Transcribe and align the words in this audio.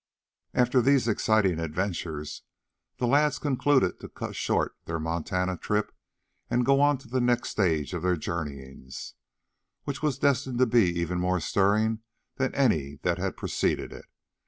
After 0.55 0.81
these 0.81 1.07
exciting 1.07 1.59
adventures, 1.59 2.41
the 2.97 3.05
lads 3.05 3.37
concluded 3.37 3.99
to 3.99 4.09
cut 4.09 4.35
short 4.35 4.75
their 4.85 4.97
Montana 4.99 5.57
trip 5.57 5.93
and 6.49 6.65
go 6.65 6.81
on 6.81 6.97
to 6.97 7.07
the 7.07 7.21
next 7.21 7.49
stage 7.49 7.93
of 7.93 8.01
their 8.01 8.17
journeyings, 8.17 9.13
which 9.83 10.01
was 10.01 10.17
destined 10.17 10.57
to 10.57 10.65
be 10.65 10.85
even 10.99 11.19
more 11.19 11.39
stirring 11.39 11.99
than 12.37 12.55
any 12.55 12.95
that 13.03 13.19
had 13.19 13.37
preceded 13.37 13.93
it. 13.93 14.05